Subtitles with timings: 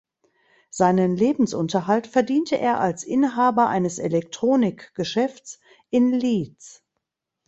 [0.71, 5.59] Seinen Lebensunterhalt verdiente er als Inhaber eines Elektronikgeschäfts
[5.91, 6.81] in Leeds.